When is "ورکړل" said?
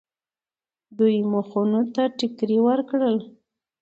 2.67-3.17